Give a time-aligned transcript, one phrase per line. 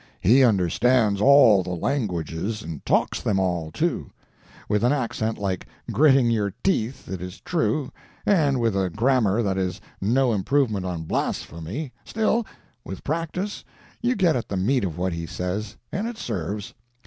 [0.19, 4.09] He understands all the languages, and talks them all, too.
[4.67, 7.91] With an accent like gritting your teeth, it is true,
[8.25, 12.47] and with a grammar that is no improvement on blasphemy—still,
[12.83, 13.63] with practice
[14.01, 16.73] you get at the meat of what he says, and it serves.